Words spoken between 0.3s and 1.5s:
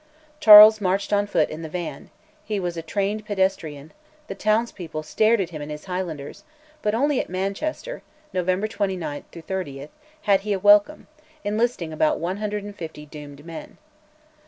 Charles marched on